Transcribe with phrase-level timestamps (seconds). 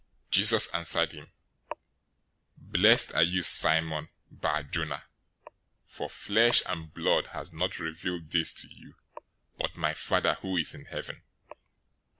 [0.31, 1.31] 016:017 Jesus answered him,
[2.57, 5.03] "Blessed are you, Simon Bar Jonah,
[5.85, 8.95] for flesh and blood has not revealed this to you,
[9.59, 11.21] but my Father who is in heaven.